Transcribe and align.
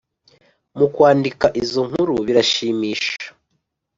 mu 0.77 0.87
kwandika 0.93 1.45
izo 1.61 1.81
nkuru 1.89 2.15
birashimisha 2.25 3.21